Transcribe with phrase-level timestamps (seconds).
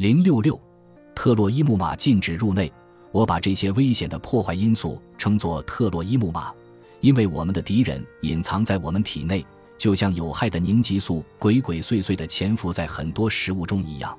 [0.00, 0.58] 零六六，
[1.14, 2.72] 特洛伊木马禁止入内。
[3.12, 6.50] 我把这些危险的破坏因素称作特洛伊木马，
[7.02, 9.44] 因为我们的敌人隐藏在我们体内，
[9.76, 14.18] 就像有害的凝集素鬼鬼祟祟地潜伏在很多食物中一样。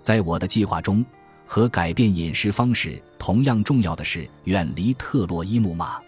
[0.00, 1.06] 在我的计划中，
[1.46, 6.00] 和改变饮食方式同样重要的是远离特洛伊木马。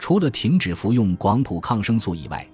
[0.00, 2.44] 除了停止服用广谱抗生素以外，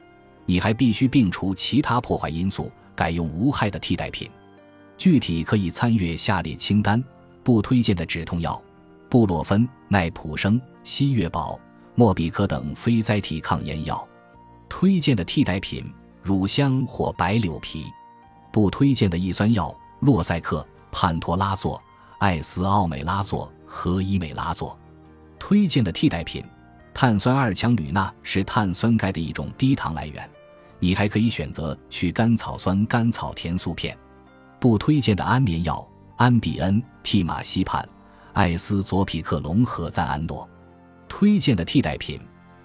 [0.45, 4.29] 你还必须摒除其他破坏因素，改用无害的替代品。
[4.97, 7.03] 具体可以参阅下列清单：
[7.43, 8.61] 不推荐的止痛药。
[9.09, 11.59] 布洛芬、奈普生、西月宝、
[11.95, 14.07] 莫比克等非甾体抗炎药，
[14.69, 15.85] 推荐的替代品：
[16.23, 17.85] 乳香或白柳皮。
[18.51, 21.81] 不推荐的抑酸药：洛赛克、潘托拉唑、
[22.19, 24.77] 艾司奥美拉唑和伊美拉唑。
[25.39, 26.45] 推荐的替代品：
[26.93, 30.29] 碳酸二羟铝钠是碳酸钙的一种低糖来源，
[30.81, 33.97] 你还可以选择去甘草酸甘草甜素片。
[34.65, 35.87] 不推荐的安眠药：
[36.17, 37.85] 安比恩、替马西泮。
[38.33, 40.49] 艾司佐匹克隆和赞安诺，
[41.07, 42.19] 推荐的替代品，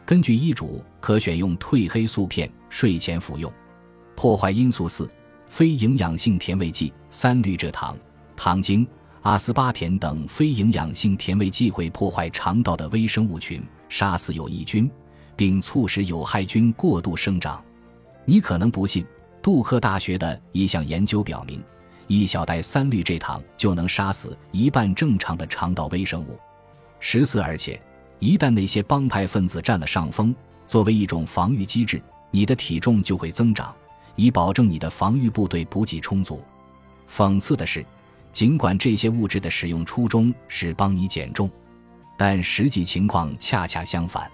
[0.06, 3.52] 根据医嘱可选用褪黑素片，睡前服用。
[4.16, 5.12] 破坏因素四：
[5.50, 7.98] 非营养性甜味剂，三氯蔗糖、
[8.34, 8.88] 糖精、
[9.24, 14.90] 阿斯巴甜等非营养性甜味剂会破坏肠道的微生物群，杀死有益菌，
[15.36, 17.62] 并促使有害菌过度生长。
[18.24, 19.06] 你可能不信，
[19.42, 21.62] 杜克大学的一项研究表明。
[22.10, 26.40] 一小袋三氯蔗糖就能杀死一半正常的肠道微生物。
[27.00, 27.80] 十四，而且
[28.18, 30.36] 一旦那些帮派分子占了上风，
[30.66, 32.02] 作为一种防御机制，
[32.32, 33.72] 你的体重就会增长，
[34.16, 36.42] 以保证你的防御部队补给充足。
[37.08, 37.86] 讽刺的是，
[38.32, 41.48] 尽管这些物质的使用初衷是帮你减重，
[42.18, 44.28] 但实际情况恰恰相反。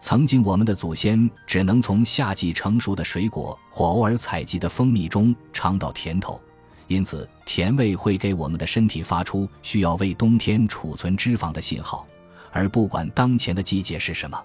[0.00, 6.40] 曾经，我们的祖先只能从夏季成熟的水果或偶尔采集的蜂蜜中尝到甜头。
[6.86, 12.06] 因此，甜味会给我们的身体发出需要为冬天储存脂肪的信号，
[12.52, 14.38] 而不管当前的季节是什么，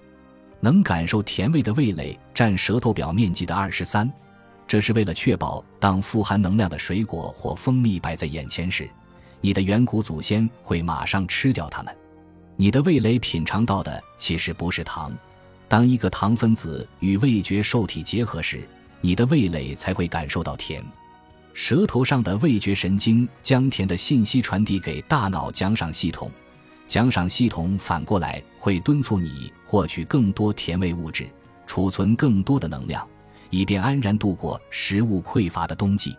[0.60, 4.10] 能感受甜味的味蕾占舌头表面积的二十三。
[4.66, 8.88] 这是为了确保，当富含能量的水果或蜂蜜摆在眼前时，
[9.40, 11.94] 你的远古祖先会马上吃掉它们。
[12.56, 15.12] 你的味蕾品尝到的其实不是糖，
[15.66, 18.62] 当一个糖分子与味觉受体结合时，
[19.00, 20.84] 你的味蕾才会感受到甜。
[21.62, 26.30] 舌头上的味觉神经将甜的信息传递给大脑奖赏系统，
[26.86, 31.28] 奖赏系统反过来会敦促你获取更多甜味物质，
[31.66, 33.06] 储存更多的能量，
[33.50, 36.16] 以便安然度过食物匮乏的冬季。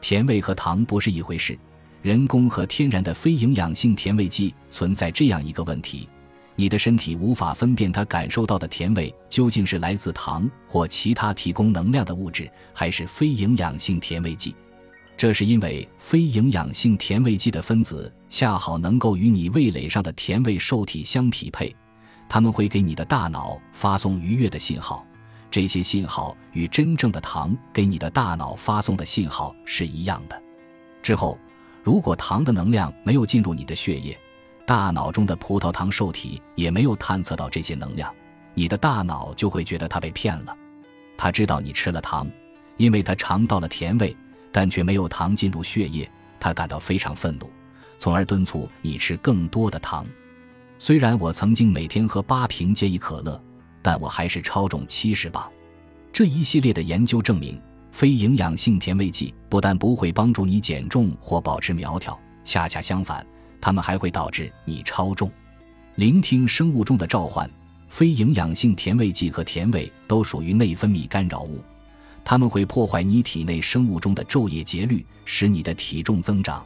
[0.00, 1.56] 甜味和糖不是一回事，
[2.02, 6.08] 人工和天然的非营养性甜味剂存在这样一个问题：
[6.56, 14.52] 你的身体无法分辨它感受到的甜味究竟是来自糖或其他提供能量的物质，还是非营养性甜味剂。
[15.22, 21.72] 这是因为非营养性甜味剂的分子恰好能够与你味蕾上的甜味受体相匹配，
[22.28, 25.06] 它们会给你的大脑发送愉悦的信号。
[25.48, 30.42] 这些信号与真正的糖给你的大脑发送的信号是一样的。
[31.04, 31.38] 之后，
[31.84, 34.18] 如果糖的能量没有进入你的血液，
[34.66, 38.12] 大脑中的葡萄糖受体也没有探测到这些能量，
[38.54, 40.56] 你的大脑就会觉得它被骗了。
[41.16, 42.28] 他知道你吃了糖，
[42.76, 44.16] 因为他尝到了甜味。
[44.52, 46.08] 但却没有糖进入血液，
[46.38, 47.50] 他感到非常愤怒，
[47.98, 50.06] 从而敦促你吃更多的糖。
[50.78, 53.42] 虽然我曾经每天喝八瓶健怡可乐，
[53.80, 55.50] 但我还是超重七十磅。
[56.12, 57.58] 这一系列的研究证明，
[57.90, 63.24] 非营养性甜味剂不但不会帮助你减重或保持苗条，恰恰相反，
[63.60, 65.30] 它们还会导致你超重。
[65.94, 67.48] 聆听生物钟的召唤，
[67.88, 71.62] 非营养性甜味剂和甜味都属于内分泌干扰物。
[72.24, 76.64] 它们会破坏你体内生物钟的昼夜节律，使你的体重增长。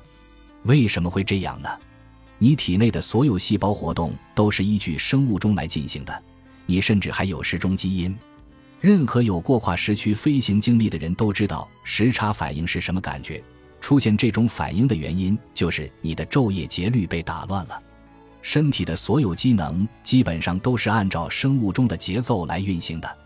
[0.63, 1.69] 为什么会这样呢？
[2.39, 6.23] 你体内的所有细胞活动都是依据生物钟来进行的，
[6.67, 8.15] 你甚至还有时钟基因。
[8.81, 13.43] 任何有过跨时区飞行经历的人都知道时差反应是什么感觉。
[13.81, 17.83] 出现这种反应的原因就是你的昼夜节律被打乱了。
[18.43, 23.19] 身体的所有机能基本上都是按照生物钟的节奏来运行的。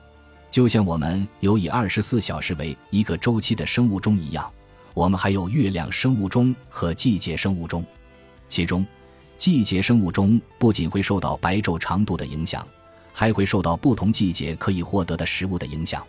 [0.50, 4.50] 就像我们有以二十四小时为一个周期的生物钟一样，
[4.94, 7.84] 我们还有月亮生物钟和季节生物钟。
[8.48, 8.84] 其中，
[9.38, 12.66] 季节生物钟不仅会受到白昼长度的影响，
[13.12, 16.04] 还会受到不同季节可以获得的食物的影响。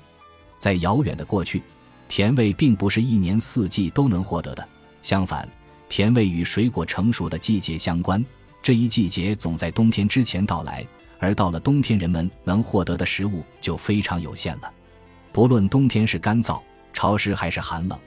[0.58, 1.62] 在遥远的过去，
[2.08, 4.68] 甜味并不是一年四季都能获得的。
[5.04, 5.48] 相反，
[5.88, 8.24] 甜味与水果成熟的季节相关，
[8.64, 10.86] 这一季节总在冬天之前到来。
[11.22, 14.74] 而到了冬天，人们能获得的食物就非常有限了。
[15.32, 16.60] 不论冬天是干燥、
[16.92, 17.98] 潮湿还是寒冷，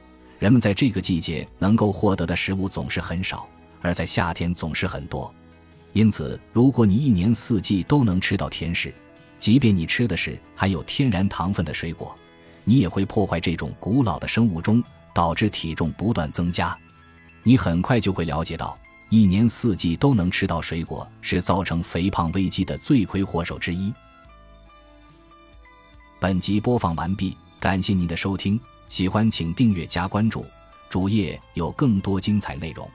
[0.40, 3.48] 人们在这个季节能够获得的食物总是很少，
[3.80, 5.32] 而在夏天总是很多。
[5.92, 8.92] 因此，如果你一年四季都能吃到甜食，
[9.38, 12.14] 即便你吃的是含有天然糖分的水果，
[12.64, 14.82] 你也会破坏这种古老的生物钟，
[15.14, 16.76] 导致体重不断增加。
[17.44, 18.76] 你很快就会了解到，
[19.10, 23.92] 一年四季都能吃到水果是造成肥胖危机的罪魁祸首之一。
[26.18, 28.58] 本集播放完毕，感谢您的收听，
[28.88, 30.44] 喜欢请订阅加关注，
[30.88, 32.88] 主页有更多精彩内容。